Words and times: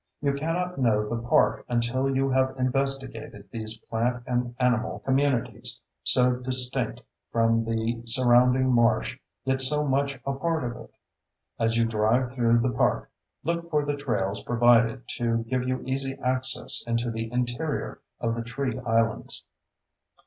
You 0.19 0.33
cannot 0.33 0.79
know 0.79 1.07
the 1.07 1.21
park 1.21 1.63
until 1.69 2.09
you 2.15 2.27
have 2.31 2.55
investigated 2.57 3.47
these 3.51 3.77
plant 3.77 4.23
and 4.25 4.55
animal 4.59 4.97
communities 4.97 5.79
so 6.03 6.37
distinct 6.37 7.01
from 7.31 7.65
the 7.65 8.01
surrounding 8.07 8.71
marsh 8.71 9.19
yet 9.45 9.61
so 9.61 9.87
much 9.87 10.19
a 10.25 10.33
part 10.33 10.63
of 10.63 10.75
it. 10.85 10.91
As 11.59 11.77
you 11.77 11.85
drive 11.85 12.33
through 12.33 12.61
the 12.61 12.71
park, 12.71 13.11
look 13.43 13.69
for 13.69 13.85
the 13.85 13.95
trails 13.95 14.43
provided 14.43 15.03
to 15.17 15.43
give 15.47 15.67
you 15.67 15.83
easy 15.85 16.17
access 16.23 16.83
into 16.87 17.11
the 17.11 17.31
interior 17.31 18.01
of 18.19 18.33
the 18.33 18.41
tree 18.41 18.79
islands. 18.79 19.45